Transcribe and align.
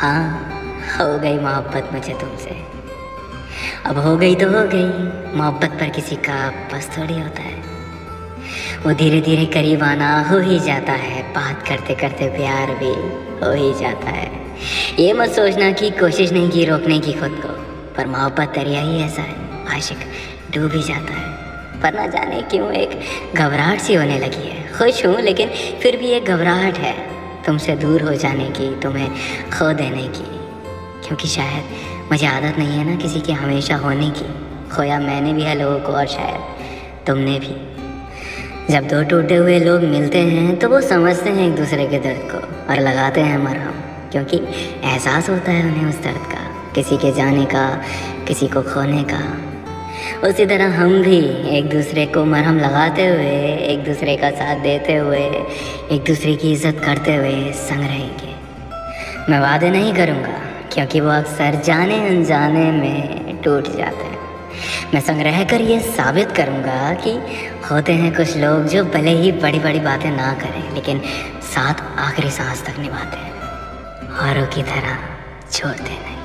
हाँ 0.00 0.40
हो 0.98 1.18
गई 1.18 1.38
मोहब्बत 1.38 1.90
मुझे 1.92 2.12
तुमसे। 2.12 2.50
अब 3.86 3.98
हो 3.98 4.16
गई 4.16 4.34
तो 4.34 4.46
हो 4.46 4.64
गई, 4.66 4.86
मोहब्बत 5.38 5.70
पर 5.70 5.88
किसी 5.88 6.16
का 6.16 6.50
बस 6.50 6.98
थोड़ी 6.98 7.20
होता 7.20 7.42
है। 7.42 7.54
वो 8.86 8.92
धीरे 8.92 9.20
धीरे 9.20 9.46
करीब 9.46 9.82
आना 9.82 10.28
हो 10.28 10.38
ही 10.38 10.60
जाता 10.60 10.92
है, 10.92 11.32
बात 11.32 11.68
करते 11.68 11.94
करते 11.94 12.28
प्यार 12.28 12.66
भी 12.66 12.94
हो 13.46 13.52
ही 13.52 13.80
जाता 13.80 14.10
है। 14.10 14.30
ये 14.98 15.12
मत 15.12 15.28
सोचना 15.28 15.72
कि 15.72 15.90
कोशिश 15.90 16.32
नहीं 16.32 16.50
की 16.50 16.64
रोकने 16.64 17.00
की 17.00 17.12
खुद 17.12 17.42
को, 17.46 17.52
पर 17.94 18.06
मोहब्बत 18.06 18.52
दरिया 18.56 18.80
ही 18.80 19.02
ऐसा 19.02 19.22
है 19.22 19.66
आशिक, 19.76 19.98
डूब 20.54 20.72
ही 20.72 20.82
जाता 20.82 21.12
है। 21.12 21.30
पर 21.82 21.94
ना 21.94 22.06
जाने 22.06 22.42
क्यों 22.42 22.72
एक 22.72 23.00
घबराहट 23.36 23.80
सी 23.80 23.94
होने 23.94 24.18
लगी 24.18 24.48
है। 24.48 24.78
खुश 24.78 25.06
हूँ, 25.06 25.20
लेकिन 25.20 25.48
फिर 25.82 25.96
भी 25.96 26.06
एक 26.06 26.24
घबराहट 26.24 26.78
है। 26.78 27.19
तुमसे 27.46 27.76
दूर 27.76 28.02
हो 28.02 28.14
जाने 28.14 28.44
की, 28.44 28.80
तुम्हें 28.80 29.10
खो 29.50 29.72
देने 29.72 30.02
की। 30.02 30.40
क्योंकि 31.06 31.28
शायद 31.28 31.64
मुझे 32.12 32.26
आदत 32.26 32.58
नहीं 32.58 32.78
है 32.78 32.84
ना 32.84 32.96
किसी 32.96 33.20
के 33.20 33.32
हमेशा 33.32 33.76
होने 33.76 34.10
की। 34.10 34.50
खोया 34.70 34.98
मैंने 34.98 35.32
भी 35.32 35.42
है 35.42 35.58
लोगों 35.58 35.80
को 35.80 35.92
और 35.92 36.06
शायद 36.06 36.40
तुमने 37.06 37.38
भी। 37.38 37.70
जब 38.72 38.88
दो 38.88 39.02
टूटे 39.02 39.36
हुए 39.36 39.58
लोग 39.60 39.80
मिलते 39.80 40.18
हैं 40.18 40.58
तो 40.58 40.68
वो 40.68 40.80
समझते 40.80 41.30
हैं 41.30 41.48
एक 41.48 41.56
दूसरे 41.56 41.86
के 41.86 41.98
दर्द 41.98 42.30
को 42.32 42.70
और 42.72 42.80
लगाते 42.80 43.20
हैं 43.20 43.38
मरहम। 43.38 43.80
क्योंकि 44.12 44.36
एहसास 44.84 45.30
होता 45.30 45.52
है 45.52 45.64
उन्हें 45.64 45.86
उस 45.86 46.02
दर्द 46.02 46.16
का, 46.16 46.72
किसी 46.74 46.96
के 46.96 47.12
जाने 47.12 47.44
का, 47.44 47.82
किसी 48.28 48.46
को 48.46 48.62
खोने 48.62 49.02
का। 49.02 49.39
उसी 50.24 50.46
तरह 50.46 50.76
हम 50.76 51.00
भी 51.02 51.18
एक 51.56 51.68
दूसरे 51.70 52.04
को 52.06 52.24
मरहम 52.24 52.58
लगाते 52.58 53.06
हुए, 53.06 53.30
एक 53.64 53.84
दूसरे 53.84 54.16
का 54.16 54.30
साथ 54.32 54.62
देते 54.62 54.94
हुए, 54.94 55.24
एक 55.92 56.04
दूसरे 56.06 56.34
की 56.36 56.52
इज़्ज़त 56.52 56.82
करते 56.84 57.14
हुए 57.14 57.52
संग 57.58 57.84
रहेंगे 57.84 58.34
मैं 59.28 59.40
वादे 59.40 59.70
नहीं 59.70 59.92
करूँगा, 59.94 60.38
क्योंकि 60.72 61.00
वो 61.00 61.10
अक्सर 61.10 61.60
जाने 61.64 61.98
अनजाने 62.08 62.70
में 62.72 63.40
टूट 63.44 63.68
जाते 63.76 64.04
हैं। 64.04 64.18
मैं 64.94 65.00
संग्रह 65.00 65.42
कर 65.44 65.60
ये 65.62 65.78
साबित 65.80 66.30
करूँगा 66.32 66.92
कि 67.04 67.12
होते 67.70 67.92
हैं 67.92 68.14
कुछ 68.14 68.36
लोग 68.36 68.66
जो 68.68 68.84
भले 68.86 69.10
ही 69.16 69.32
बड़ी 69.34 69.58
बड़ी 69.58 69.80
बातें 69.80 70.10
ना 70.10 70.32
करें, 70.34 70.74
लेकिन 70.74 71.00
साथ 71.50 71.82
आखिरी 72.00 72.30
सांस 72.30 72.64
तक 72.66 72.78
निभाते 72.78 73.16
हैं। 73.16 73.28
औरों 74.20 74.46
की 74.46 74.62
तरह 74.62 74.98
छोड़ते 75.52 75.82
नहीं। 75.82 76.18